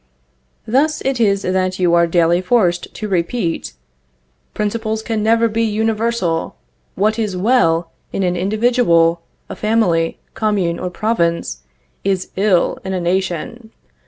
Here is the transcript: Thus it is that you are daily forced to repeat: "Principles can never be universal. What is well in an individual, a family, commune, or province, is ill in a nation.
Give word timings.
Thus 0.65 1.01
it 1.05 1.19
is 1.19 1.43
that 1.43 1.77
you 1.77 1.93
are 1.93 2.07
daily 2.07 2.41
forced 2.41 2.91
to 2.95 3.07
repeat: 3.07 3.73
"Principles 4.55 5.03
can 5.03 5.21
never 5.21 5.47
be 5.47 5.61
universal. 5.61 6.55
What 6.95 7.19
is 7.19 7.37
well 7.37 7.91
in 8.11 8.23
an 8.23 8.35
individual, 8.35 9.21
a 9.47 9.55
family, 9.55 10.17
commune, 10.33 10.79
or 10.79 10.89
province, 10.89 11.59
is 12.03 12.31
ill 12.35 12.79
in 12.83 12.93
a 12.93 12.99
nation. 12.99 13.69